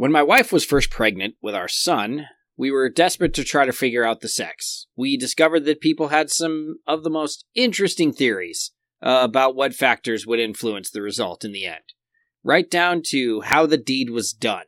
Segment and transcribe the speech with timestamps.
[0.00, 3.70] When my wife was first pregnant with our son, we were desperate to try to
[3.70, 4.86] figure out the sex.
[4.96, 10.26] We discovered that people had some of the most interesting theories uh, about what factors
[10.26, 11.84] would influence the result in the end,
[12.42, 14.64] right down to how the deed was done.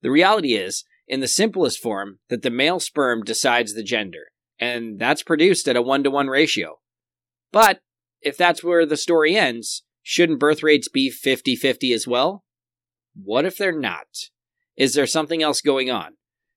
[0.00, 4.98] The reality is, in the simplest form, that the male sperm decides the gender, and
[4.98, 6.80] that's produced at a one to one ratio.
[7.52, 7.78] But
[8.20, 12.42] if that's where the story ends, shouldn't birth rates be 50 50 as well?
[13.14, 14.08] What if they're not?
[14.76, 16.14] Is there something else going on?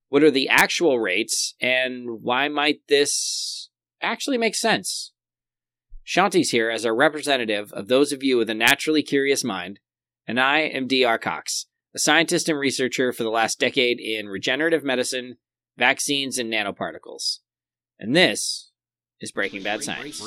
[0.09, 3.69] What are the actual rates, and why might this
[4.01, 5.11] actually make sense?
[6.05, 9.79] Shanti's here as a representative of those of you with a naturally curious mind,
[10.27, 11.17] and I am D.R.
[11.17, 15.37] Cox, a scientist and researcher for the last decade in regenerative medicine,
[15.77, 17.39] vaccines, and nanoparticles.
[17.99, 18.71] And this
[19.19, 20.21] is Breaking Bad Science.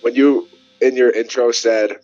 [0.00, 0.48] when you
[0.80, 1.98] in your intro said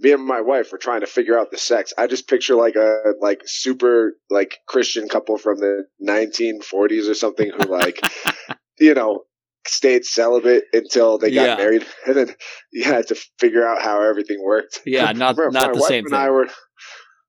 [0.00, 1.92] me and my wife were trying to figure out the sex.
[1.98, 7.50] I just picture like a like super like Christian couple from the 1940s or something
[7.50, 8.00] who like
[8.80, 9.24] you know
[9.66, 11.56] stayed celibate until they got Yeah.
[11.56, 12.34] married, and then
[12.72, 14.80] you had to figure out how everything worked.
[14.86, 16.46] Yeah, not My- not my the wife same and I were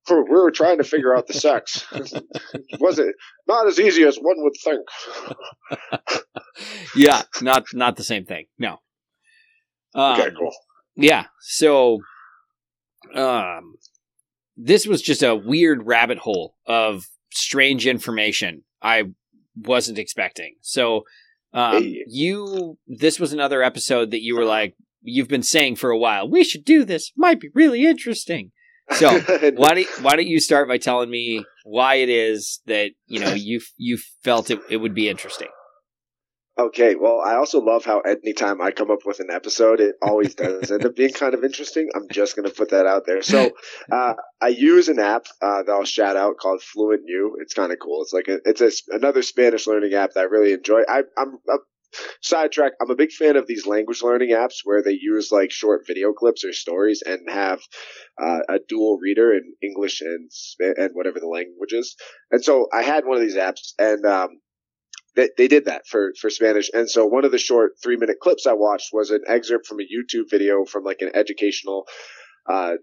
[0.09, 1.85] we were trying to figure out the sex.
[2.80, 3.16] Was it
[3.47, 4.81] not as easy as one would think?
[6.95, 8.45] Yeah, not not the same thing.
[8.58, 8.78] No.
[9.94, 10.52] Um, Okay, cool.
[10.95, 11.25] Yeah.
[11.41, 12.00] So,
[13.16, 13.75] um,
[14.57, 19.03] this was just a weird rabbit hole of strange information I
[19.55, 20.55] wasn't expecting.
[20.61, 21.03] So,
[21.53, 25.97] um, you, this was another episode that you were like, you've been saying for a
[25.97, 27.11] while, we should do this.
[27.17, 28.52] Might be really interesting.
[28.91, 29.19] So,
[29.55, 33.33] why don't why don't you start by telling me why it is that you know
[33.33, 35.47] you you felt it, it would be interesting?
[36.59, 40.35] Okay, well, I also love how anytime I come up with an episode, it always
[40.35, 41.89] does end up being kind of interesting.
[41.95, 43.21] I'm just going to put that out there.
[43.21, 43.52] So,
[43.91, 47.31] uh, I use an app uh, that I'll shout out called FluentU.
[47.39, 48.02] It's kind of cool.
[48.02, 50.81] It's like a, it's a, another Spanish learning app that I really enjoy.
[50.89, 51.57] I, I'm a
[52.22, 52.73] sidetrack.
[52.81, 56.13] I'm a big fan of these language learning apps where they use like short video
[56.13, 57.61] clips or stories and have
[58.22, 60.29] uh, a dual reader in English and
[60.59, 61.95] and whatever the language is.
[62.29, 64.29] And so I had one of these apps, and um,
[65.16, 66.69] they, they did that for, for Spanish.
[66.73, 69.79] And so one of the short three minute clips I watched was an excerpt from
[69.79, 71.85] a YouTube video from like an educational,
[72.49, 72.75] uh,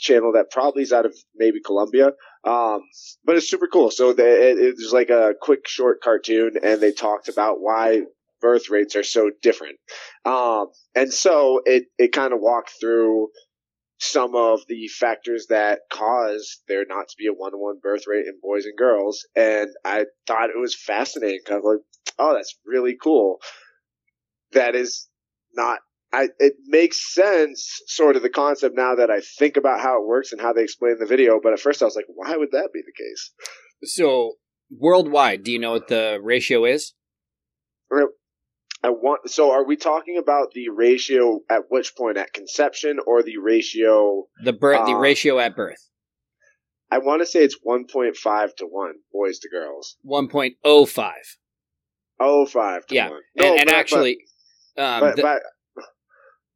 [0.00, 2.12] channel that probably is out of maybe Colombia.
[2.44, 2.82] Um,
[3.24, 3.90] but it's super cool.
[3.90, 8.02] So it, it was like a quick short cartoon and they talked about why
[8.40, 9.76] birth rates are so different.
[10.24, 13.28] Um, and so it, it kind of walked through
[14.00, 18.04] some of the factors that cause there not to be a one to one birth
[18.06, 19.26] rate in boys and girls.
[19.36, 21.40] And I thought it was fascinating.
[21.46, 21.80] Kind of like,
[22.18, 23.40] oh, that's really cool.
[24.52, 25.06] That is
[25.54, 25.80] not,
[26.12, 30.06] I, it makes sense, sort of the concept now that I think about how it
[30.06, 31.38] works and how they explain the video.
[31.40, 33.32] But at first I was like, why would that be the case?
[33.84, 34.36] So
[34.70, 36.94] worldwide, do you know what the ratio is?
[38.82, 43.22] I want, so are we talking about the ratio at which point at conception or
[43.22, 44.26] the ratio?
[44.42, 45.86] The birth, the Uh, ratio at birth,
[46.90, 49.96] I want to say it's 1.5 to 1, boys to girls.
[50.02, 51.36] one point oh five.
[52.18, 53.20] Oh, five to Yeah, 1.
[53.36, 54.18] and, and but- but- actually,
[54.78, 55.42] um, but, the- but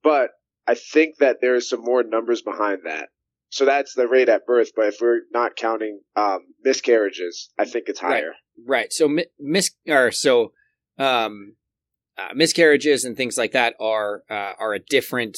[0.02, 0.30] but
[0.66, 3.08] I think that there's some more numbers behind that.
[3.50, 4.70] So that's the rate at birth.
[4.74, 8.32] But if we're not counting um, miscarriages, I think it's higher.
[8.66, 8.92] right.
[8.92, 10.52] So mi- mis or so
[10.98, 11.56] um,
[12.18, 15.36] uh, miscarriages and things like that are uh, are a different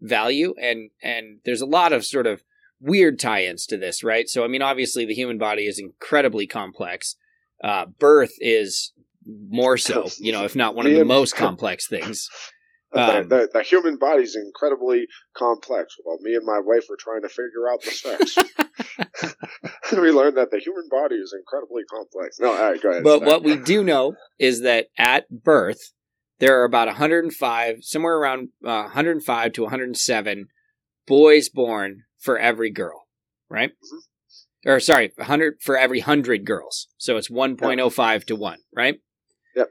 [0.00, 2.42] value, and and there's a lot of sort of
[2.80, 4.28] weird tie-ins to this, right?
[4.28, 7.16] So I mean, obviously, the human body is incredibly complex.
[7.62, 8.92] Uh, birth is
[9.26, 12.28] more so, you know, if not one of the most complex things.
[12.92, 15.94] The- Um, the, the human body is incredibly complex.
[16.02, 18.36] While me and my wife were trying to figure out the sex,
[19.92, 22.38] we learned that the human body is incredibly complex.
[22.40, 23.04] No, all right, go ahead.
[23.04, 25.92] But what we do know is that at birth,
[26.40, 30.48] there are about 105, somewhere around uh, 105 to 107
[31.06, 33.06] boys born for every girl,
[33.48, 33.70] right?
[34.66, 36.88] Or sorry, 100 for every 100 girls.
[36.98, 39.00] So it's 1.05 to 1, right?
[39.54, 39.68] Yep.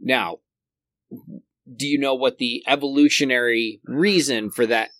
[0.00, 0.38] Now,
[1.10, 4.90] do you know what the evolutionary reason for that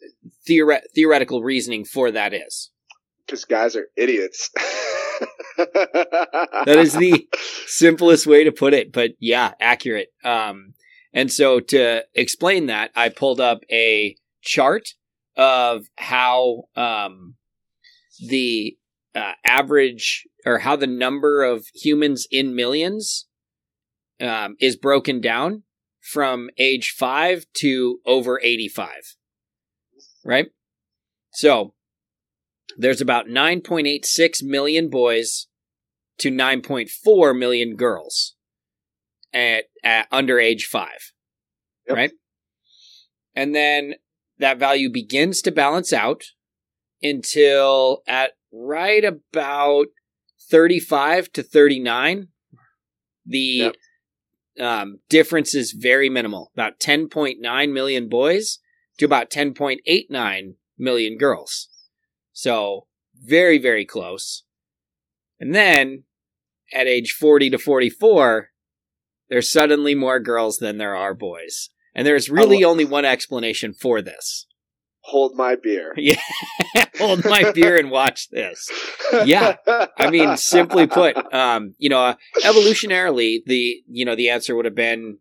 [0.49, 2.71] theore- theoretical reasoning for that is?
[3.29, 4.51] because guys are idiots.
[5.59, 7.29] That is the
[7.67, 10.09] simplest way to put it, but yeah, accurate.
[10.25, 10.75] Um,
[11.19, 14.91] and so to explain that, I pulled up a chart
[15.37, 17.35] of how um,
[18.25, 18.77] the
[19.17, 23.27] uh, average or how the number of humans in millions
[24.21, 25.65] um, is broken down
[26.01, 29.17] from age five to over 85.
[30.25, 30.47] Right?
[31.33, 31.75] So
[32.77, 35.49] there's about 9.86 million boys
[36.19, 38.37] to 9.4 million girls
[39.39, 41.13] at, at under age five.
[41.87, 41.97] Yep.
[41.97, 42.13] Right?
[43.35, 43.95] And then
[44.39, 46.25] that value begins to balance out
[47.03, 49.87] until at right about
[50.51, 52.29] 35 to 39,
[53.25, 53.77] the Yep.
[54.61, 56.51] um, difference is very minimal.
[56.55, 58.59] About 10.9 million boys
[58.99, 61.69] to about 10.89 million girls.
[62.33, 64.45] So very, very close.
[65.39, 66.05] And then
[66.73, 68.51] at age 40 to 44,
[69.29, 71.71] there's suddenly more girls than there are boys.
[71.95, 74.47] And there's really only one explanation for this.
[75.03, 75.95] Hold my beer.
[76.75, 76.85] Yeah.
[76.99, 78.69] Hold my beer and watch this.
[79.25, 79.57] Yeah.
[79.97, 82.15] I mean, simply put, um, you know,
[82.45, 85.19] evolutionarily, the you know the answer would have been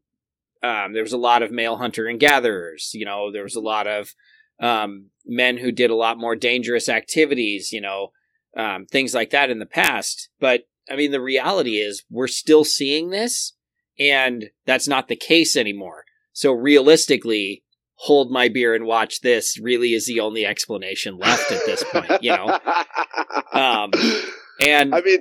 [0.64, 2.92] um, there was a lot of male hunter and gatherers.
[2.94, 4.14] You know, there was a lot of
[4.60, 7.72] um, men who did a lot more dangerous activities.
[7.72, 8.10] You know,
[8.56, 10.30] um, things like that in the past.
[10.40, 13.54] But I mean, the reality is we're still seeing this,
[14.00, 16.04] and that's not the case anymore.
[16.34, 17.64] So realistically,
[17.96, 22.24] hold my beer and watch this really is the only explanation left at this point.
[22.24, 22.46] You know,
[23.54, 23.92] um,
[24.62, 25.20] and I mean,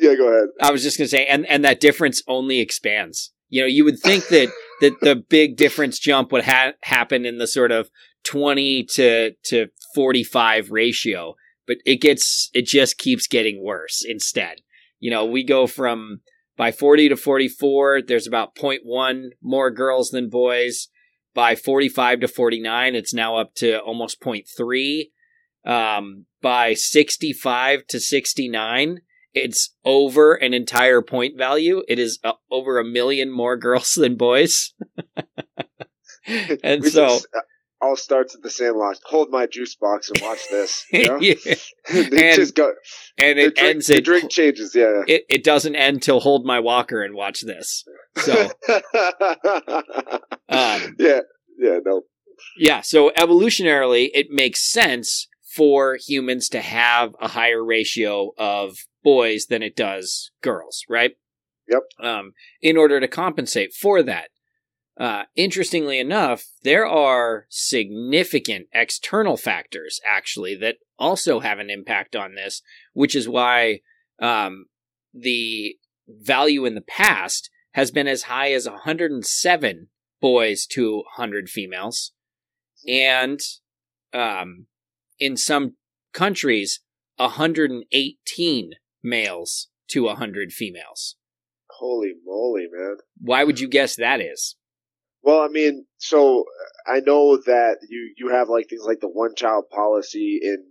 [0.00, 0.48] yeah, go ahead.
[0.60, 3.32] I was just gonna say, and and that difference only expands.
[3.48, 7.38] You know, you would think that that the big difference jump would ha- happen in
[7.38, 7.90] the sort of
[8.24, 11.34] twenty to to forty five ratio,
[11.66, 14.04] but it gets it just keeps getting worse.
[14.06, 14.62] Instead,
[15.00, 16.20] you know, we go from
[16.60, 18.02] by forty to forty four.
[18.02, 20.88] There's about 0.1 more girls than boys.
[21.32, 25.04] By forty five to forty nine, it's now up to almost 0.3.
[25.64, 29.00] Um, by sixty five to sixty nine
[29.32, 31.82] it's over an entire point value.
[31.88, 34.74] It is uh, over a million more girls than boys.
[36.64, 37.40] and so, just, uh,
[37.82, 38.98] all starts at the Sandlot.
[39.04, 40.84] Hold my juice box and watch this.
[40.92, 41.18] You know?
[41.20, 41.34] yeah.
[41.92, 42.72] they And just go.
[43.18, 44.74] and it drink, ends the drink changes.
[44.74, 45.02] Yeah.
[45.06, 47.84] it, it doesn't end till hold my walker and watch this.
[48.16, 48.50] So,
[50.48, 51.20] um, yeah.
[51.58, 51.78] Yeah.
[51.84, 52.02] No.
[52.58, 52.80] yeah.
[52.80, 59.62] So evolutionarily, it makes sense for humans to have a higher ratio of boys than
[59.62, 61.12] it does girls, right?
[61.68, 61.82] Yep.
[62.02, 64.30] Um, in order to compensate for that.
[64.98, 72.34] Uh, interestingly enough, there are significant external factors actually that also have an impact on
[72.34, 72.60] this,
[72.92, 73.80] which is why
[74.20, 74.66] um,
[75.14, 75.76] the
[76.06, 79.88] value in the past has been as high as 107
[80.20, 82.12] boys to 100 females,
[82.86, 83.40] and
[84.12, 84.66] um,
[85.18, 85.76] in some
[86.12, 86.80] countries,
[87.16, 88.70] 118
[89.02, 91.16] males to 100 females.
[91.70, 92.96] Holy moly, man.
[93.18, 94.56] Why would you guess that is?
[95.22, 96.44] Well, I mean, so
[96.86, 100.64] I know that you you have like things like the one child policy in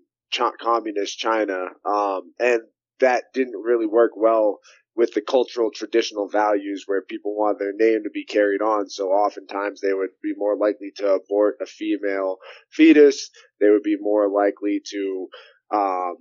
[0.59, 2.61] communist China, um, and
[2.99, 4.59] that didn't really work well
[4.95, 8.89] with the cultural traditional values where people want their name to be carried on.
[8.89, 12.37] So oftentimes they would be more likely to abort a female
[12.71, 13.29] fetus.
[13.61, 15.27] They would be more likely to
[15.73, 16.15] um,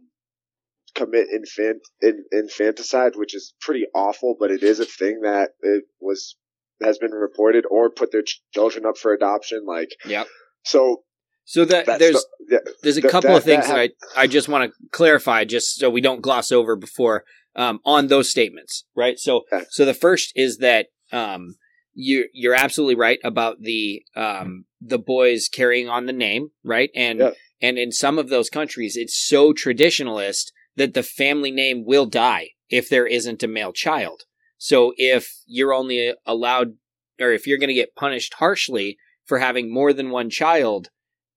[0.95, 5.85] commit infant in, infanticide, which is pretty awful, but it is a thing that it
[6.01, 6.37] was
[6.83, 9.65] has been reported, or put their ch- children up for adoption.
[9.67, 10.27] Like Yep.
[10.65, 11.03] so,
[11.45, 14.27] So that there's the- yeah, there's a couple that- of things that that, I I
[14.27, 17.25] just want to clarify, just so we don't gloss over before
[17.57, 19.19] um, on those statements, right?
[19.19, 19.65] So Okay.
[19.71, 21.57] so the first is that um,
[21.95, 26.91] you you're absolutely right about the um, the boys carrying on the name, right?
[26.95, 27.31] And Yeah.
[27.61, 32.51] and in some of those countries, it's so traditionalist that the family name will die
[32.71, 34.23] if there isn't a male child.
[34.59, 36.75] So if you're only allowed,
[37.21, 40.89] or if you're going to get punished harshly for having more than one child,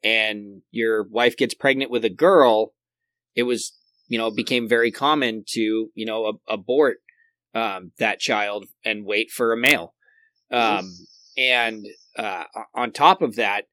[0.04, 2.74] and your wife gets pregnant with a girl,
[3.36, 3.74] it was,
[4.08, 6.98] you know, became very common to, you know, ab- abort
[7.54, 9.94] um, that child and wait for a male.
[10.52, 10.92] Um,
[11.38, 11.86] and
[12.18, 13.66] uh, on top of that,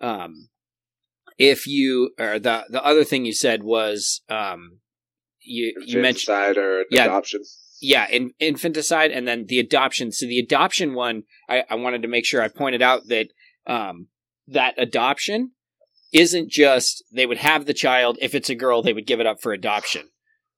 [0.00, 0.48] um,
[1.38, 4.80] if you or the the other thing you said was um,
[5.40, 7.04] you you mentioned or Yeah.
[7.06, 7.42] adoption.
[7.80, 10.12] Yeah, in, infanticide and then the adoption.
[10.12, 13.28] So the adoption one, I, I wanted to make sure I pointed out that
[13.66, 14.08] um,
[14.48, 15.52] that adoption
[16.12, 18.18] isn't just they would have the child.
[18.20, 20.08] If it's a girl, they would give it up for adoption.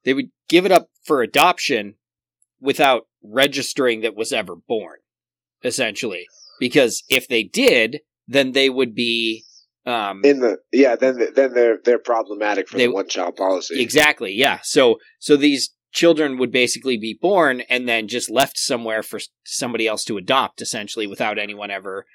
[0.05, 1.95] They would give it up for adoption
[2.61, 4.99] without registering that was ever born,
[5.63, 6.27] essentially.
[6.59, 9.45] Because if they did, then they would be
[9.85, 13.81] um, In the yeah, then then they're they're problematic for They- the one child policy.
[13.83, 14.33] Exactly.
[14.33, 14.61] Yeah.
[14.63, 19.87] So so these children would basically be born and then just left somewhere for somebody
[19.87, 22.07] else to adopt, essentially, without anyone ever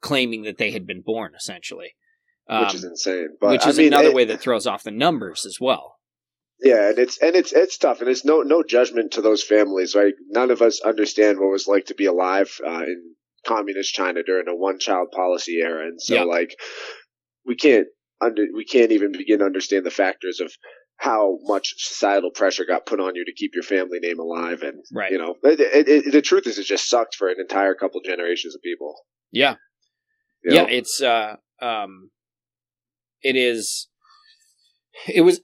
[0.00, 1.32] claiming that they had been born.
[1.36, 1.94] Essentially.
[2.48, 3.28] um, which is insane.
[3.40, 5.96] But which is I mean, another it, way that throws off the numbers as well.
[6.60, 9.94] Yeah, and it's and it's it's tough, and it's no no judgment to those families.
[9.94, 13.14] Right, none of us understand what it was like to be alive uh, in
[13.46, 16.56] communist China during a one child policy era, and so like
[17.46, 17.86] we can't
[18.20, 20.52] under we can't even begin to understand the factors of
[20.98, 24.84] how much societal pressure got put on you to keep your family name alive, and
[24.92, 25.10] right.
[25.10, 28.00] you know it, it, it, the truth is it just sucked for an entire couple
[28.04, 28.94] generations of people.
[29.30, 29.56] Yeah,
[30.44, 30.68] you yeah, know?
[30.68, 32.10] it's uh um,
[33.22, 33.88] it is
[35.06, 35.40] it was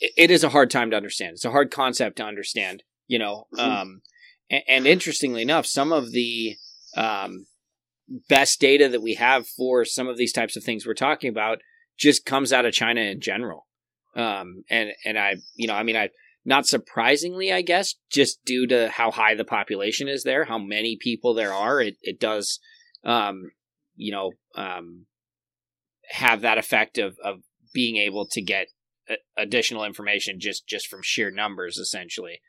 [0.00, 1.34] it is a hard time to understand.
[1.34, 3.46] It's a hard concept to understand, you know.
[3.54, 3.70] Mm-hmm.
[3.70, 4.02] Um,
[4.50, 6.56] and, and, interestingly enough, some of the
[6.96, 7.46] um,
[8.28, 11.58] best data that we have for some of these types of things we're talking about
[11.98, 13.66] just comes out of China in general.
[14.14, 16.10] Um, and and I, you know, I mean, I
[16.44, 20.98] not surprisingly, I guess, just due to how high the population is there, how many
[21.00, 22.58] people there are, it it does,
[23.04, 23.52] um,
[23.94, 25.06] you know, um,
[26.10, 27.40] have that effect of of
[27.72, 28.68] being able to get
[29.36, 32.40] additional information just just from sheer numbers, essentially.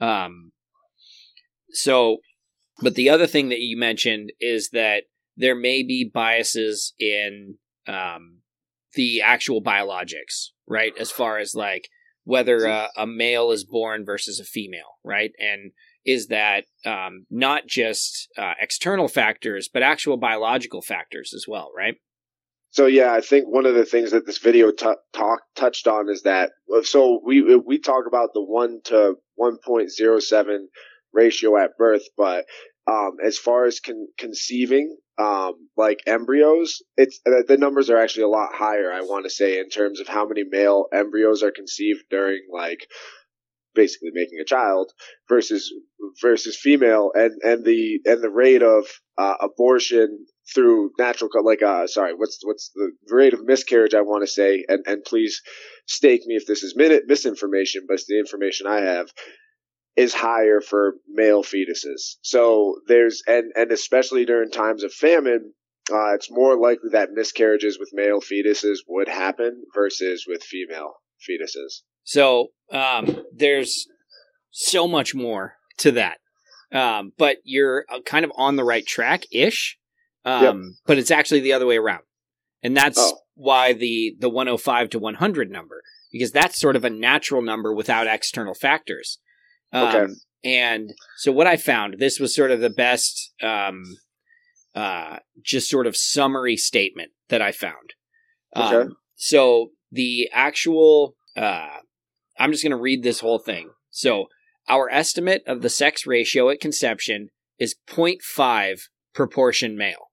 [0.00, 0.52] Um,
[1.70, 2.18] so
[2.80, 5.04] but the other thing that you mentioned is that
[5.36, 8.40] there may be biases in um,
[8.94, 10.92] the actual biologics, right?
[10.98, 11.88] As far as like
[12.24, 12.64] whether
[12.96, 15.32] a, male is born versus a female, right?
[15.38, 15.72] And
[16.04, 21.96] is that um, not just uh, external factors, but actual biological factors as well, right?
[22.70, 26.10] So yeah, I think one of the things that this video t- talk touched on
[26.10, 26.50] is that
[26.82, 30.68] so we we talk about the one to one point zero seven
[31.12, 32.46] ratio at birth, but
[32.90, 38.28] um, as far as con- conceiving, um, like embryos, it's the numbers are actually a
[38.28, 38.92] lot higher.
[38.92, 42.86] I want to say in terms of how many male embryos are conceived during like
[43.74, 44.92] basically making a child
[45.28, 45.72] versus
[46.20, 48.86] versus female, and and the and the rate of
[49.18, 54.24] uh, abortion through natural like uh sorry what's what's the rate of miscarriage I want
[54.24, 55.40] to say and and please
[55.86, 59.08] stake me if this is minute misinformation but it's the information I have
[59.96, 62.16] is higher for male fetuses.
[62.22, 65.52] So there's and and especially during times of famine,
[65.90, 71.82] uh, it's more likely that miscarriages with male fetuses would happen versus with female fetuses.
[72.04, 73.86] So um, there's
[74.50, 76.18] so much more to that,
[76.72, 79.78] um, but you're uh, kind of on the right track ish.
[80.24, 80.54] Um, yep.
[80.86, 82.02] But it's actually the other way around,
[82.62, 83.18] and that's oh.
[83.34, 85.82] why the the 105 to 100 number
[86.14, 89.18] because that's sort of a natural number without external factors.
[89.74, 90.12] Um, okay.
[90.44, 93.82] And so what I found, this was sort of the best, um,
[94.74, 97.94] uh, just sort of summary statement that I found.
[98.56, 98.76] Okay.
[98.76, 101.78] Um, so the actual, uh,
[102.38, 103.70] I'm just going to read this whole thing.
[103.90, 104.26] So
[104.68, 107.28] our estimate of the sex ratio at conception
[107.58, 108.80] is 0.5
[109.14, 110.10] proportion male,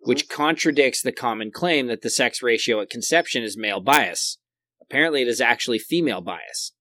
[0.00, 0.42] which mm-hmm.
[0.42, 4.38] contradicts the common claim that the sex ratio at conception is male bias.
[4.80, 6.72] Apparently, it is actually female bias.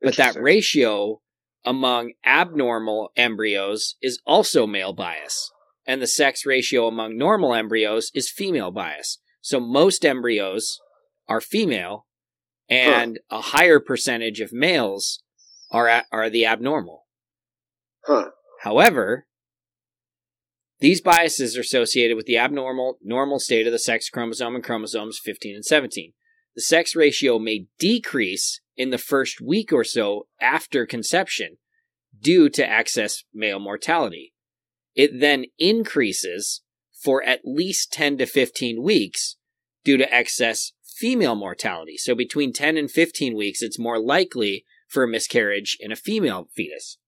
[0.00, 1.20] But that ratio
[1.64, 5.50] among abnormal embryos is also male bias,
[5.86, 9.18] and the sex ratio among normal embryos is female bias.
[9.40, 10.80] So most embryos
[11.28, 12.06] are female,
[12.68, 13.38] and huh.
[13.38, 15.22] a higher percentage of males
[15.70, 17.04] are are the abnormal.
[18.06, 18.30] Huh.
[18.62, 19.26] However,
[20.80, 25.18] these biases are associated with the abnormal normal state of the sex chromosome and chromosomes
[25.22, 26.12] 15 and 17.
[26.54, 31.56] The sex ratio may decrease in the first week or so after conception
[32.18, 34.32] due to excess male mortality.
[34.94, 36.62] It then increases
[37.02, 39.36] for at least 10 to 15 weeks
[39.84, 41.96] due to excess female mortality.
[41.96, 46.48] So between 10 and 15 weeks, it's more likely for a miscarriage in a female
[46.54, 46.98] fetus.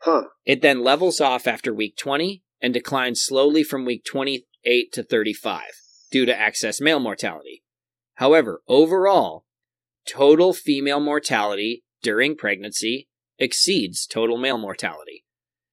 [0.00, 0.24] Huh.
[0.44, 5.62] It then levels off after week 20 and declines slowly from week 28 to 35
[6.12, 7.62] due to excess male mortality.
[8.16, 9.44] However, overall,
[10.06, 13.08] total female mortality during pregnancy
[13.38, 15.24] exceeds total male mortality.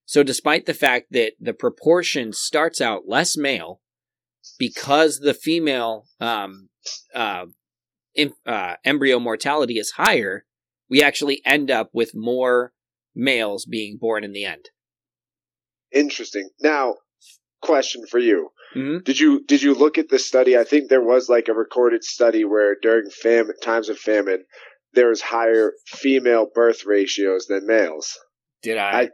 [0.05, 3.81] So, despite the fact that the proportion starts out less male,
[4.59, 6.69] because the female um,
[7.15, 7.45] uh,
[8.13, 10.45] in, uh, embryo mortality is higher,
[10.89, 12.73] we actually end up with more
[13.15, 14.69] males being born in the end.
[15.93, 16.49] Interesting.
[16.59, 16.95] Now,
[17.61, 18.99] question for you: mm-hmm.
[19.03, 20.57] Did you did you look at the study?
[20.57, 24.45] I think there was like a recorded study where during famine times of famine,
[24.93, 28.17] there was higher female birth ratios than males.
[28.61, 29.09] Did I, I,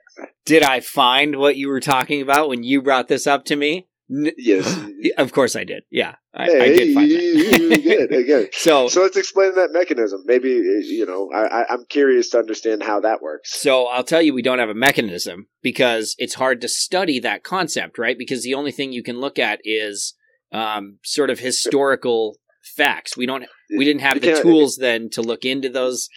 [0.46, 3.88] did I find what you were talking about when you brought this up to me?
[4.10, 4.80] Yes,
[5.18, 5.84] of course I did.
[5.92, 8.48] Yeah, I, hey, I did find again.
[8.54, 10.24] so, so let's explain that mechanism.
[10.26, 13.60] Maybe you know, I, I'm curious to understand how that works.
[13.60, 17.44] So I'll tell you, we don't have a mechanism because it's hard to study that
[17.44, 18.18] concept, right?
[18.18, 20.16] Because the only thing you can look at is
[20.52, 22.38] um, sort of historical
[22.76, 23.16] facts.
[23.16, 23.46] We don't.
[23.78, 26.10] We didn't have You the tools then to look into those.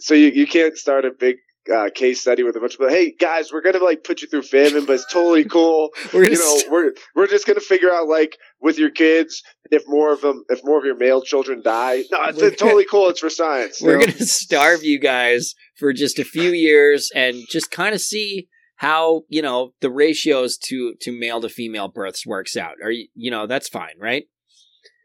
[0.00, 1.36] So you, you can't start a big
[1.74, 2.92] uh, case study with a bunch of people.
[2.92, 5.90] Hey guys, we're gonna like put you through famine, but it's totally cool.
[6.12, 9.82] We're you know, st- we're we're just gonna figure out like with your kids if
[9.86, 12.04] more of them if more of your male children die.
[12.10, 13.08] No, it's, totally cool.
[13.08, 13.80] It's for science.
[13.80, 14.06] we're know?
[14.06, 19.22] gonna starve you guys for just a few years and just kind of see how
[19.28, 22.74] you know the ratios to to male to female births works out.
[22.82, 24.24] Are you you know that's fine, right?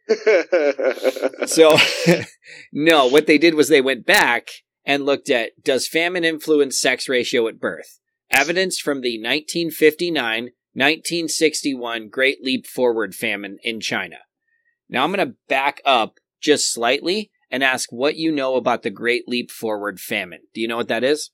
[1.48, 1.76] So,
[2.72, 4.50] no, what they did was they went back
[4.86, 8.00] and looked at does famine influence sex ratio at birth?
[8.30, 14.18] Evidence from the 1959 1961 Great Leap Forward famine in China.
[14.90, 18.90] Now, I'm going to back up just slightly and ask what you know about the
[18.90, 20.42] Great Leap Forward famine.
[20.54, 21.32] Do you know what that is?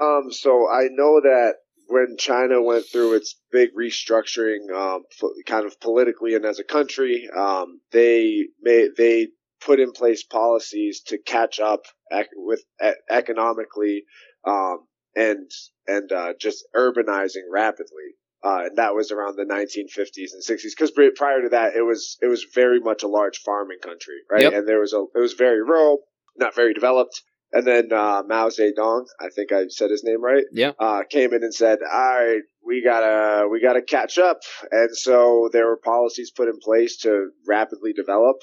[0.00, 1.56] Um, so I know that
[1.88, 5.02] when China went through its big restructuring, um,
[5.44, 9.28] kind of politically and as a country, um, they made they
[9.64, 14.04] put in place policies to catch up ec- with e- economically,
[14.46, 15.50] um, and
[15.86, 18.16] and uh, just urbanizing rapidly.
[18.44, 20.70] Uh, and that was around the 1950s and 60s.
[20.76, 24.42] Because prior to that, it was it was very much a large farming country, right?
[24.42, 24.52] Yep.
[24.52, 25.98] And there was a it was very rural,
[26.36, 27.22] not very developed.
[27.54, 30.72] And then uh, Mao Zedong, I think I said his name right, Yeah.
[30.78, 34.38] uh, came in and said, "All right, we gotta we gotta catch up."
[34.72, 38.38] And so there were policies put in place to rapidly develop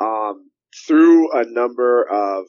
[0.00, 0.50] um,
[0.86, 2.44] through a number of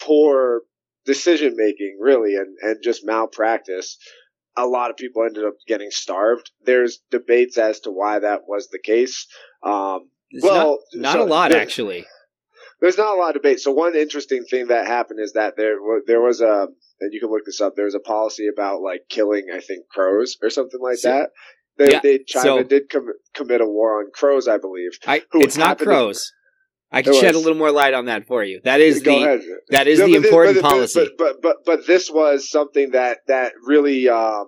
[0.00, 0.62] poor
[1.04, 3.96] decision making, really, and and just malpractice.
[4.56, 6.50] A lot of people ended up getting starved.
[6.64, 9.26] There's debates as to why that was the case.
[9.62, 10.10] Um,
[10.42, 12.04] well, not, not so a lot, there- actually.
[12.80, 13.60] there's not a lot of debate.
[13.60, 16.66] So one interesting thing that happened is that there there was a
[17.00, 17.74] and you can look this up.
[17.76, 21.30] There was a policy about like killing, I think, crows or something like So- that.
[21.78, 24.90] They, Yeah, they China so- did com- commit a war on crows, I believe.
[25.06, 26.30] I, who it's not crows.
[26.92, 28.60] I can shed a little more light on that for you.
[28.64, 29.40] That is Go the ahead.
[29.68, 31.08] that is No, the important but, policy.
[31.16, 34.46] But, but but but this was something that that really um,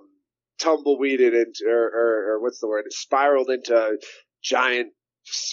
[0.59, 2.85] tumbleweeded into or, or, or what's the word?
[2.85, 3.97] It spiraled into
[4.43, 4.93] giant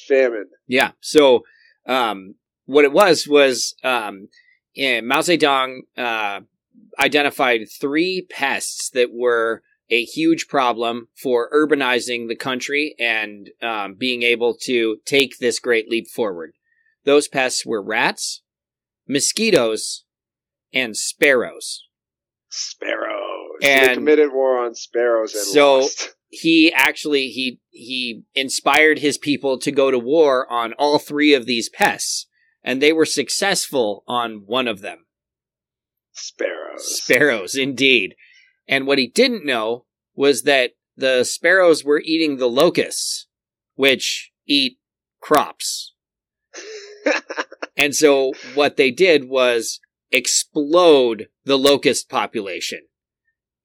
[0.09, 0.49] famine.
[0.67, 0.93] Yeah.
[1.01, 1.43] So,
[1.87, 2.35] um,
[2.67, 4.29] what it was was um,
[4.75, 6.41] yeah, Mao Zedong uh,
[6.99, 14.23] identified three pests that were a huge problem for urbanizing the country and um, being
[14.23, 16.53] able to take this great leap forward.
[17.05, 18.43] Those pests were rats,
[19.09, 20.05] mosquitoes,
[20.73, 21.85] and sparrows.
[22.49, 23.59] Sparrows.
[23.61, 26.15] they And committed war on sparrows and so- lost.
[26.29, 31.45] he actually he he inspired his people to go to war on all three of
[31.47, 32.27] these pests
[32.63, 35.07] and they were successful on one of them
[36.13, 37.03] Sparrows.
[37.03, 38.15] sparrows indeed
[38.69, 43.27] and what he didn't know was that the sparrows were eating the locusts
[43.75, 44.79] which eat
[45.21, 45.95] crops
[47.77, 52.81] and so what they did was explode the locust population.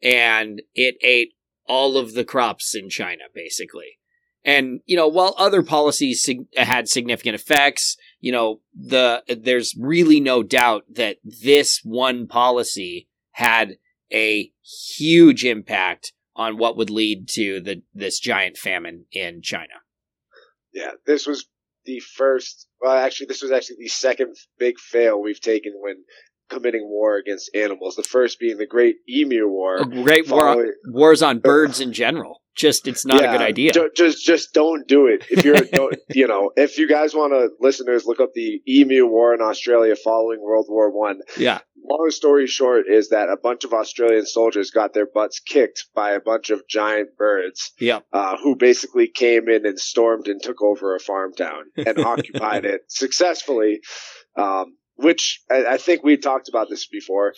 [0.02, 1.34] And it ate
[1.68, 3.98] all of the crops in China, basically.
[4.44, 10.20] And, you know, while other policies sig- had significant effects, you know, the, there's really
[10.20, 13.78] no doubt that this one policy had
[14.14, 14.52] a
[14.96, 19.74] huge impact on what would lead to the, this giant famine in China.
[20.74, 21.48] Yeah, this was
[21.86, 22.68] the first.
[22.86, 26.04] Well, actually, this was actually the second big fail we've taken when
[26.50, 27.96] committing war against animals.
[27.96, 29.78] The first being the Great Emu War.
[29.78, 32.42] A great war, wars on birds in general.
[32.56, 33.74] Just, it's not a good idea.
[33.74, 35.26] ju- Just, just don't do it.
[35.30, 39.06] If you're, don't, you know, if you guys want to, listeners, look up the Emu
[39.08, 41.20] War in Australia following World War One.
[41.38, 41.60] yeah.
[41.88, 46.12] Long story short is that a bunch of Australian soldiers got their butts kicked by
[46.14, 47.74] a bunch of giant birds.
[47.80, 48.00] Yeah.
[48.14, 52.64] uh, who basically came in and stormed and took over a farm town and occupied
[52.66, 53.82] it successfully.
[54.38, 57.34] Um, which I, I think we talked about this before.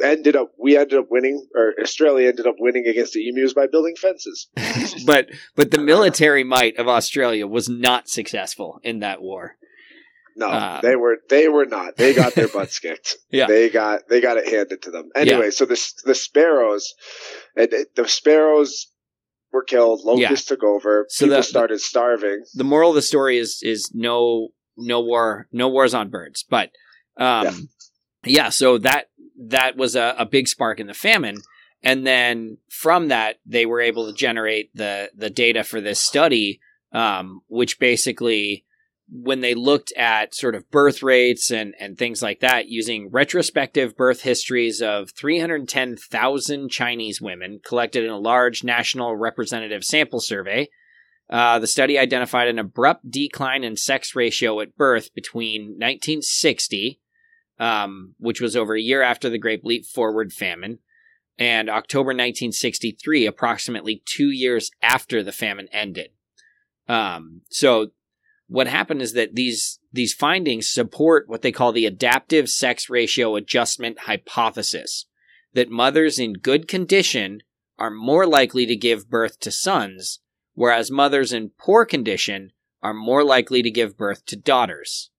[0.00, 3.66] Ended up, we ended up winning, or Australia ended up winning against the emus by
[3.66, 4.48] building fences.
[5.06, 9.56] but but the military might of Australia was not successful in that war.
[10.36, 11.96] No, Uh, they were they were not.
[11.96, 13.16] They got their butts kicked.
[13.32, 13.46] Yeah.
[13.48, 15.10] they got they got it handed to them.
[15.16, 16.94] Anyway, so the the sparrows,
[17.56, 18.86] and the sparrows
[19.52, 20.02] were killed.
[20.04, 21.06] Locusts took over.
[21.08, 22.44] So People the- started starving.
[22.54, 26.44] The moral of the story is is no no war no wars on birds.
[26.48, 26.70] But
[27.16, 27.68] um
[28.24, 31.38] yeah, so that that was a, a big spark in the famine.
[31.82, 36.60] And then from that they were able to generate the the data for this study,
[36.92, 38.64] um, which basically
[39.10, 43.96] when they looked at sort of birth rates and, and things like that using retrospective
[43.96, 50.68] birth histories of 310,000 Chinese women collected in a large national representative sample survey,
[51.30, 57.00] Uh, the study identified an abrupt decline in sex ratio at birth between 1960,
[57.58, 60.78] um, which was over a year after the Great Leap Forward famine,
[61.38, 66.10] and October 1963, approximately two years after the famine ended.
[66.88, 67.88] Um, so
[68.46, 73.36] what happened is that these these findings support what they call the adaptive sex ratio
[73.36, 75.04] adjustment hypothesis
[75.52, 77.40] that mothers in good condition
[77.78, 80.20] are more likely to give birth to sons
[80.58, 85.10] whereas mothers in poor condition are more likely to give birth to daughters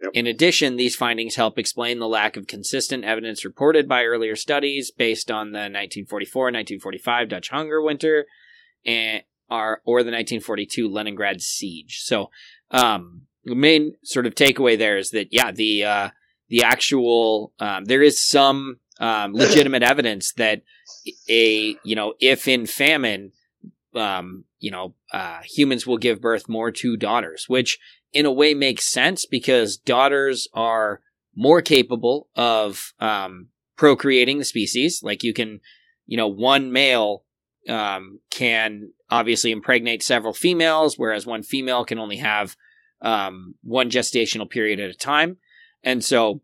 [0.00, 0.12] Yep.
[0.14, 4.92] in addition these findings help explain the lack of consistent evidence reported by earlier studies
[4.92, 8.26] based on the 1944-1945 Dutch hunger winter
[8.86, 12.30] and are or the 1942 Leningrad siege so
[12.70, 16.08] um, the main sort of takeaway there is that yeah, the uh,
[16.48, 20.62] the actual um, there is some um, legitimate evidence that
[21.28, 23.32] a you know if in famine,
[23.94, 27.78] um, you know uh, humans will give birth more to daughters, which
[28.12, 31.00] in a way makes sense because daughters are
[31.34, 35.02] more capable of um, procreating the species.
[35.02, 35.60] Like you can,
[36.06, 37.24] you know, one male
[37.68, 42.56] um, can obviously impregnate several females, whereas one female can only have
[43.02, 45.36] um, one gestational period at a time.
[45.82, 46.42] And so,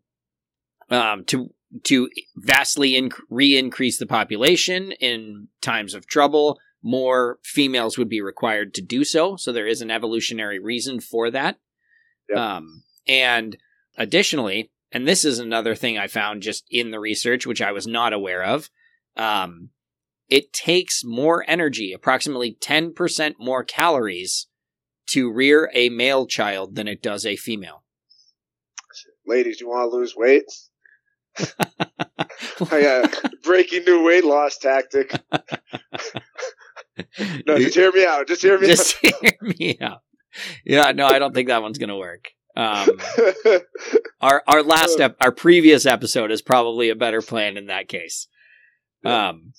[0.89, 1.49] um, to
[1.83, 8.71] to vastly inc- re-increase the population in times of trouble, more females would be required
[8.75, 9.35] to do so.
[9.37, 11.57] So there is an evolutionary reason for that.
[12.29, 12.37] Yep.
[12.37, 13.57] Um, and
[13.97, 17.87] additionally, and this is another thing I found just in the research, which I was
[17.87, 18.69] not aware of.
[19.17, 19.71] Um,
[20.29, 24.45] it takes more energy, approximately 10% more calories
[25.07, 27.83] to rear a male child than it does a female.
[29.25, 30.45] Ladies, you want to lose weight?
[32.71, 35.11] I got breaking new weight loss tactic.
[37.45, 38.27] No, just hear me out.
[38.27, 40.01] Just hear me Just hear me out.
[40.65, 42.29] Yeah, no, I don't think that one's gonna work.
[42.57, 42.89] Um,
[44.21, 48.27] our our last ep- our previous episode is probably a better plan in that case.
[49.03, 49.53] Um,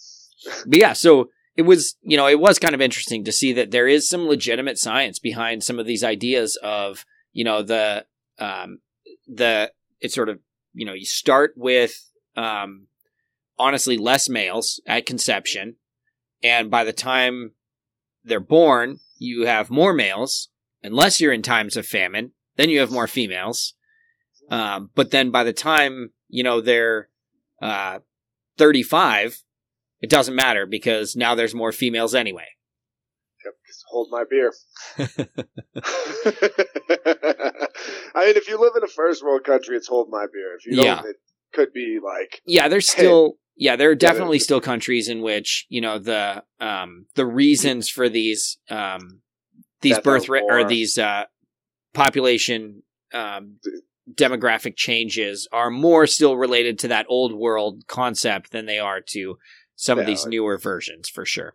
[0.66, 3.70] but yeah, so it was you know it was kind of interesting to see that
[3.70, 8.06] there is some legitimate science behind some of these ideas of you know the
[8.38, 8.80] um
[9.26, 9.70] the
[10.00, 10.38] it's sort of
[10.74, 12.86] you know you start with um
[13.58, 15.76] honestly less males at conception
[16.46, 17.52] and by the time
[18.24, 20.48] they're born you have more males
[20.82, 23.74] unless you're in times of famine then you have more females
[24.50, 27.08] um, but then by the time you know they're
[27.62, 27.98] uh,
[28.58, 29.42] 35
[30.00, 32.48] it doesn't matter because now there's more females anyway
[33.66, 34.52] Just hold my beer.
[38.14, 40.56] I mean, if you live in a first world country, it's hold my beer.
[40.58, 41.02] If you don't, Yeah.
[41.10, 41.16] it
[41.52, 45.80] could be like yeah there's still yeah there are definitely still countries in which you
[45.80, 49.20] know the um the reasons for these um
[49.80, 51.24] these birth rate or these uh
[51.94, 53.56] population um
[54.14, 59.36] demographic changes are more still related to that old world concept than they are to
[59.74, 61.54] some of Yeah, these like- newer versions for sure.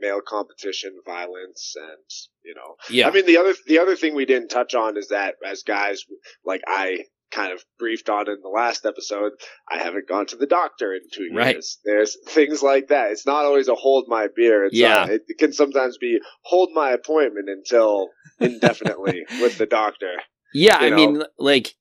[0.00, 2.02] Male competition, violence, and
[2.44, 2.74] you know.
[2.90, 3.06] yeah.
[3.08, 6.04] I mean, the other the other thing we didn't touch on is that as guys,
[6.44, 9.32] like I kind of briefed on in the last episode,
[9.70, 11.34] I haven't gone to the doctor in two years.
[11.36, 11.64] Right.
[11.84, 13.10] There's things like that.
[13.10, 14.66] It's not always a hold my beer.
[14.66, 15.04] It's Yeah.
[15.04, 20.12] uh, it, can sometimes be hold my appointment until indefinitely with the doctor.
[20.54, 20.96] Yeah, you I know?
[20.96, 21.74] mean, like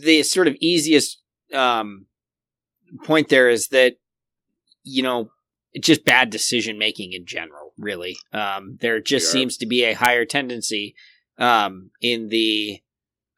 [0.00, 1.20] the sort of easiest
[1.54, 2.06] um,
[3.04, 3.94] point there is that
[4.84, 5.30] you know
[5.72, 7.72] it's just bad decision making in general.
[7.78, 9.40] Really, um, there just Yeah.
[9.40, 10.94] seems to be a higher tendency
[11.38, 12.81] um, in the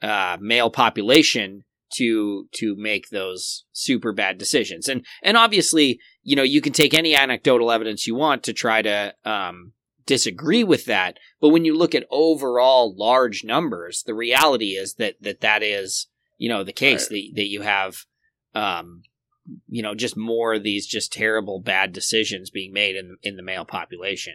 [0.05, 1.65] uh, male population
[1.95, 6.95] to to make those super bad decisions, and and obviously, you know, you can take
[6.95, 9.73] any anecdotal evidence you want to try to um,
[10.07, 11.19] disagree with that.
[11.41, 16.09] But when you look at overall large numbers, the reality is that that that is
[16.39, 17.97] you know the case that that you have
[18.55, 19.03] um
[19.69, 23.43] you know just more of these just terrible bad decisions being made in in the
[23.43, 24.35] male population.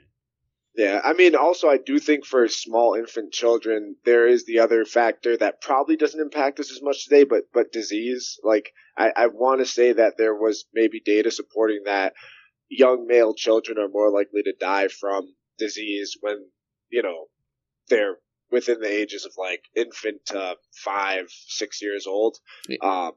[0.79, 4.85] Yeah, I mean, also, I do think for small infant children, there is the other
[4.85, 8.39] factor that probably doesn't impact us as much today, but but disease.
[8.45, 12.13] Like, I, I want to say that there was maybe data supporting that
[12.69, 16.45] young male children are more likely to die from disease when
[16.89, 17.25] you know
[17.89, 18.15] they're
[18.49, 22.37] within the ages of like infant to five, six years old.
[22.69, 22.77] Yeah.
[22.83, 23.11] Um,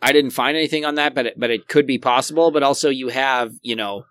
[0.00, 2.52] I didn't find anything on that, but it, but it could be possible.
[2.52, 4.04] But also, you have you know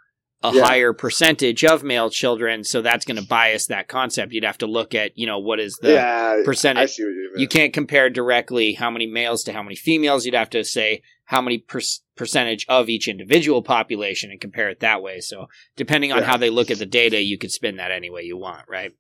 [0.44, 0.64] a Yeah.
[0.66, 4.34] higher percentage of male children, so that's going to bias that concept.
[4.34, 7.10] You'd have to look at you know what is the yeah, percentage- I see what
[7.10, 10.26] you you can't compare directly how many males to how many females.
[10.26, 11.80] You'd have to say how many per-
[12.18, 15.22] percentage of each individual population and compare it that way.
[15.22, 16.26] So depending on Yeah.
[16.26, 18.92] how they look at the data, you could spin that any way you want, right?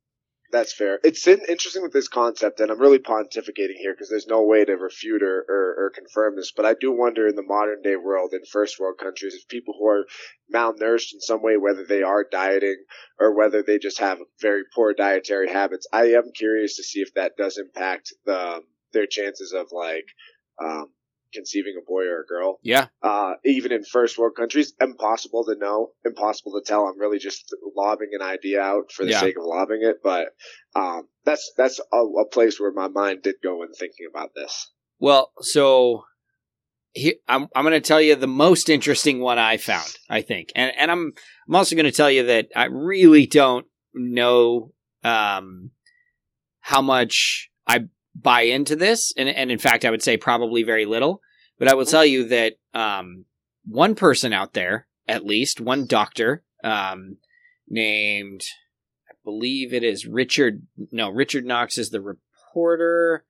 [0.52, 1.00] That's fair.
[1.04, 4.74] It's interesting with this concept, and I'm really pontificating here because there's no way to
[4.74, 6.52] refute or, or, or confirm this.
[6.52, 9.76] But I do wonder in the modern day world, in first world countries, if people
[9.80, 10.06] who are
[10.54, 12.84] malnourished in some way, whether they are dieting
[13.18, 17.14] or whether they just have very poor dietary habits, I am curious to see if
[17.14, 18.62] that does impact the
[18.92, 20.08] their chances of like
[20.62, 20.92] um,
[21.34, 22.60] conceiving a boy or a girl.
[22.62, 22.88] Yeah.
[23.02, 26.86] Uh, even in first world countries, impossible to know, impossible to tell.
[26.86, 29.20] I'm really just lobbing an idea out for the Yeah.
[29.20, 30.28] sake of lobbing it, but
[30.76, 34.72] um, that's that's a, a place where my mind did go in thinking about this.
[35.00, 36.04] Well, so
[36.94, 40.52] he, I'm I'm going to tell you the most interesting one I found, I think,
[40.56, 41.13] and and I'm
[41.48, 45.72] I'm also going to tell you that I really don't know um,
[46.60, 50.86] how much I buy into this, and and in fact, I would say probably very
[50.86, 51.21] little.
[51.58, 53.26] But I will tell you that um,
[53.65, 57.17] one person out there, at least one doctor, um,
[57.67, 58.43] named
[59.10, 60.63] I believe it is Richard.
[60.91, 63.26] No, Richard Knox is the reporter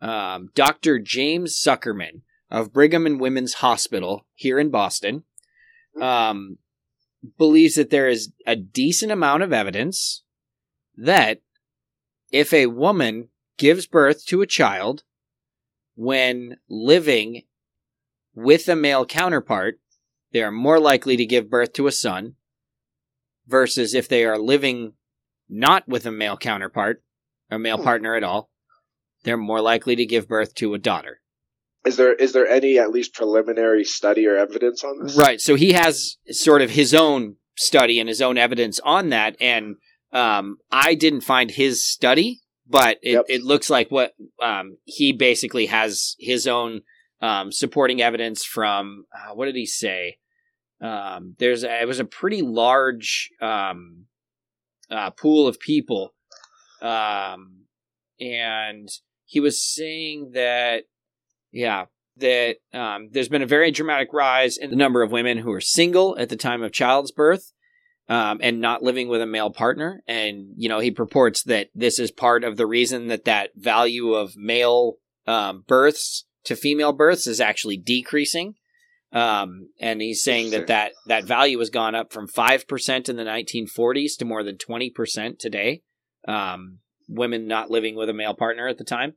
[0.00, 0.98] um, Dr.
[0.98, 5.24] James Zuckerman of Brigham and Women's Hospital here in Boston
[6.00, 6.58] um,
[7.38, 10.22] believes that there is a decent amount of evidence
[10.96, 11.40] that
[12.30, 15.04] if a woman gives birth to a child
[15.94, 17.42] when living
[18.34, 19.80] with a male counterpart,
[20.32, 22.34] they are more likely to give birth to a son
[23.46, 24.92] versus if they are living
[25.48, 27.02] not with a male counterpart,
[27.50, 27.84] a male Hmm.
[27.84, 28.50] partner at all,
[29.24, 31.20] they're more likely to give birth to a daughter.
[31.84, 35.16] Is there is there any at least preliminary study or evidence on this?
[35.16, 35.40] Right.
[35.40, 39.36] So he has sort of his own study and his own evidence on that.
[39.40, 39.76] And
[40.12, 43.24] um, I didn't find his study, but it, Yep.
[43.28, 46.82] it looks like what um, he basically has his own
[47.20, 49.04] um, supporting evidence from.
[49.14, 50.18] Uh, what did he say?
[50.80, 54.06] Um, there's a, it was a pretty large um,
[54.90, 56.14] uh, pool of people,
[56.82, 57.62] um,
[58.20, 58.88] and
[59.24, 60.84] he was saying that
[61.52, 61.86] yeah
[62.18, 65.60] that um, there's been a very dramatic rise in the number of women who are
[65.60, 67.52] single at the time of child's birth
[68.08, 70.02] um, and not living with a male partner.
[70.06, 74.14] And, you know, he purports that this is part of the reason that that value
[74.14, 74.94] of male
[75.26, 78.54] um, births to female births is actually decreasing.
[79.12, 83.24] Um, and he's saying that, that that value has gone up from 5% in the
[83.24, 85.82] 1940s to more than 20% today.
[86.28, 89.14] Um, women not living with a male partner at the time.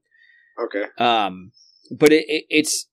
[0.64, 0.86] Okay.
[0.98, 1.52] Um,
[1.92, 2.88] but it, it, it's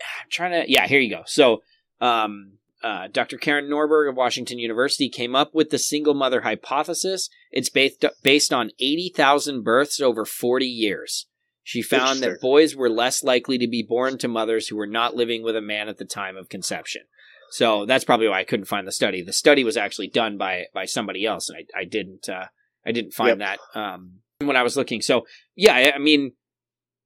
[0.00, 0.86] I'm trying to yeah.
[0.86, 1.22] Here you go.
[1.26, 1.62] So,
[2.00, 3.36] um, uh, Dr.
[3.36, 7.28] Karen Norberg of Washington University came up with the single mother hypothesis.
[7.50, 11.26] It's based based on eighty thousand births over forty years.
[11.62, 15.14] She found that boys were less likely to be born to mothers who were not
[15.14, 17.02] living with a man at the time of conception.
[17.50, 19.22] So that's probably why I couldn't find the study.
[19.22, 22.46] The study was actually done by by somebody else, and I, I didn't uh,
[22.86, 25.02] I didn't find that um, when I was looking.
[25.02, 26.32] So yeah, I, I mean,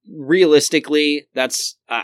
[0.09, 2.03] realistically, that's uh,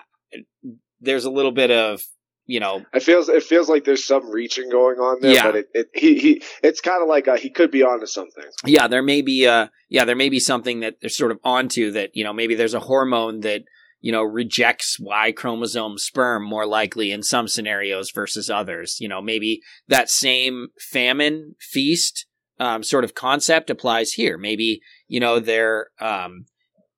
[0.99, 2.03] there's a little bit of
[2.51, 5.43] you know It feels it feels like there's some reaching going on there, Yeah.
[5.47, 8.43] but it, it he he it's kind of like uh he could be onto something.
[8.65, 11.91] yeah there may be uh yeah there may be something that they're sort of onto
[11.91, 13.61] that you know maybe there's a hormone that
[14.01, 19.21] you know rejects y chromosome sperm more likely in some scenarios versus others you know
[19.21, 22.25] maybe that same famine feast
[22.59, 26.45] um, sort of concept applies here maybe you know there um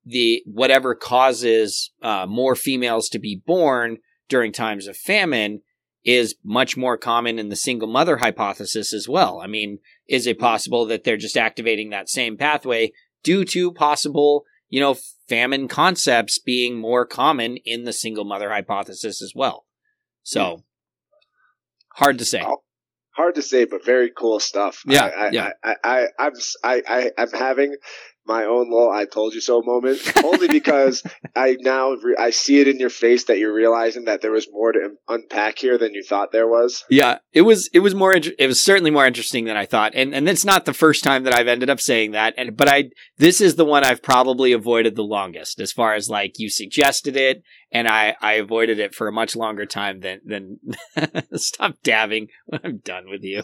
[0.06, 3.98] the whatever causes uh, more females to be born
[4.30, 5.62] during times of famine
[6.04, 9.40] is much more common in the single mother hypothesis as well.
[9.42, 12.92] I mean, is it possible that they're just activating that same pathway
[13.24, 14.98] due to possible, you know,
[15.30, 19.66] famine concepts being more common in the single mother hypothesis as well?
[20.24, 20.62] So hmm.
[21.96, 22.44] hard to say.
[22.46, 22.64] Oh,
[23.16, 24.82] Hard to say, but very cool stuff.
[24.88, 25.50] Yeah, I, I, yeah.
[25.64, 27.76] I, I, I'm s- I, I, I'm having
[28.26, 31.04] my own little "I told you so" moment, only because
[31.36, 34.48] I now re- I see it in your face that you're realizing that there was
[34.52, 36.84] more to un- unpack here than you thought there was.
[36.90, 39.94] Yeah, it was it was more inter- it was certainly more interesting than I thought,
[39.96, 42.70] and and it's not the first time that I've ended up saying that, and but
[42.70, 46.50] I this is the one I've probably avoided the longest as far as like you
[46.50, 50.60] suggested it, and I I avoided it for a much longer time than than
[51.36, 52.28] stop dabbing.
[52.64, 53.44] I'm done with you.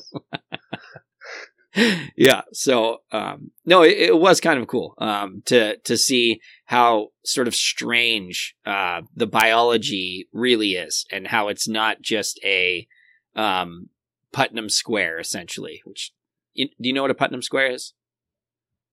[2.15, 7.09] yeah, so um, no, it, it was kind of cool um, to to see how
[7.23, 12.87] sort of strange uh, the biology really is, and how it's not just a
[13.35, 13.89] um,
[14.33, 15.81] Punnett Square, essentially.
[15.85, 16.11] Which
[16.53, 17.93] you, do you know what a Punnett Square is?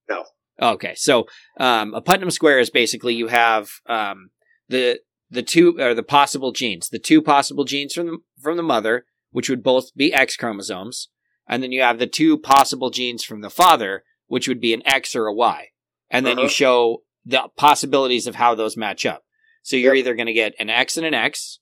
[0.08, 0.24] No.
[0.60, 1.26] Okay, so
[1.58, 4.30] um, a Punnett Square is basically you have um,
[4.68, 8.62] the the two or the possible genes, the two possible genes from the, from the
[8.62, 11.08] mother, which would both be X chromosomes,
[11.48, 14.86] and then you have the two possible genes from the father, which would be an
[14.86, 15.68] X or a Y,
[16.10, 16.42] and then uh-huh.
[16.42, 19.24] you show the possibilities of how those match up.
[19.62, 20.04] So you're yep.
[20.04, 21.58] either going to get an X and an X,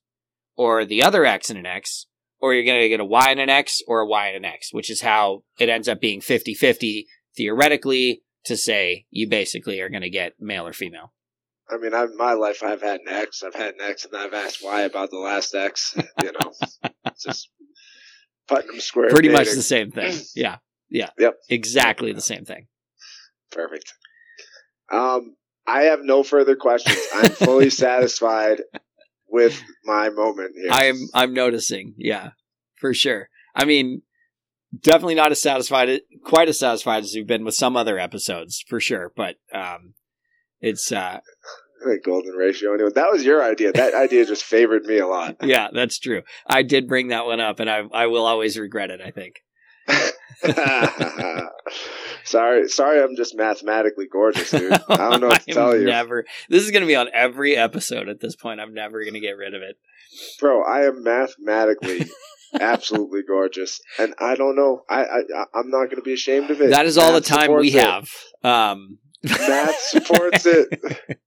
[0.57, 2.07] or the other X and an X,
[2.39, 4.45] or you're going to get a Y and an X or a Y and an
[4.45, 9.81] X, which is how it ends up being 50 50 theoretically to say you basically
[9.81, 11.13] are going to get male or female.
[11.71, 14.35] I mean, in my life, I've had an X, I've had an X, and I've
[14.35, 15.97] asked why about the last X.
[16.23, 16.53] You know,
[17.19, 17.49] just
[18.49, 19.11] Punnett Square.
[19.11, 19.47] Pretty dating.
[19.47, 20.19] much the same thing.
[20.35, 20.57] Yeah.
[20.89, 21.11] Yeah.
[21.19, 21.35] Yep.
[21.49, 22.67] Exactly the same thing.
[23.51, 23.93] Perfect.
[24.93, 26.99] Um, I have no further questions.
[27.15, 28.61] I'm fully satisfied
[29.29, 30.69] with my moment here.
[30.71, 32.31] I'm I'm noticing, yeah,
[32.77, 33.29] for sure.
[33.55, 34.03] I mean,
[34.79, 38.81] definitely not as satisfied, quite as satisfied as we've been with some other episodes, for
[38.81, 39.13] sure.
[39.17, 39.95] But um,
[40.61, 41.21] it's uh,
[41.85, 42.75] the golden ratio.
[42.75, 43.73] Anyway, that was your idea.
[43.73, 45.37] That idea just favored me a lot.
[45.45, 46.23] Yeah, that's true.
[46.47, 49.01] I did bring that one up, and I I will always regret it.
[49.01, 49.37] I think.
[52.25, 54.73] sorry, sorry, I'm just mathematically gorgeous, dude.
[54.89, 55.85] I don't know what to tell you.
[55.85, 56.25] Never.
[56.49, 58.61] This is going to be on every episode at this point.
[58.61, 59.77] I'm never going to get rid of it,
[60.41, 60.63] bro.
[60.63, 62.07] I am mathematically
[62.61, 64.83] absolutely gorgeous, and I don't know.
[64.89, 65.21] I, I
[65.55, 66.71] I'm not going to be ashamed of it.
[66.71, 67.85] That is all Math the time we it.
[67.85, 68.09] have.
[68.43, 71.19] Um, Math supports it.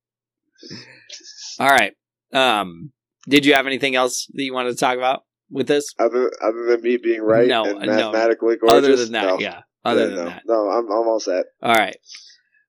[1.60, 1.93] All right.
[2.34, 2.91] Um,
[3.28, 5.24] did you have anything else that you wanted to talk about?
[5.50, 5.93] with this?
[6.00, 8.70] Other other than me being right no, and mathematically no.
[8.70, 8.88] gorgeous?
[8.88, 9.39] Other than that, no.
[9.39, 9.62] yeah.
[9.86, 10.26] Other yeah, than no.
[10.26, 10.43] that.
[10.46, 11.46] No, I'm, I'm all set.
[11.62, 11.98] All right.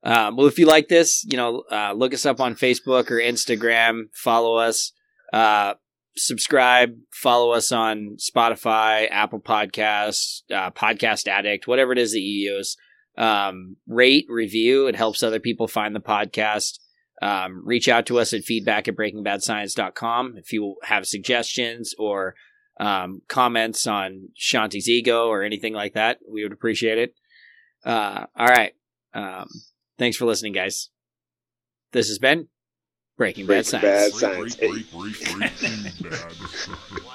[0.05, 3.17] Um, well, if you like this, you know, uh, look us up on Facebook or
[3.17, 4.05] Instagram.
[4.15, 4.93] Follow us.
[5.33, 5.75] Uh,
[6.17, 6.95] subscribe.
[7.11, 12.77] Follow us on Spotify, Apple Podcasts, uh, Podcast Addict, whatever it is that you use.
[13.17, 14.87] Um, rate, review.
[14.87, 16.79] It helps other people find the podcast.
[17.21, 22.35] Um, reach out to us at feedback at breakingbadScience.com if you have suggestions or
[22.79, 26.19] um, comments on Shanti's ego or anything like that.
[26.31, 27.15] We would appreciate it.
[27.85, 28.73] Uh, all right.
[29.15, 29.49] Um,
[29.99, 30.91] thanks for listening, guys.
[31.93, 32.49] This has been
[33.17, 34.21] Breaking, Breaking Bad Science.
[34.21, 34.55] Bad Science.
[34.55, 34.73] Accept
[36.39, 37.15] the squishy.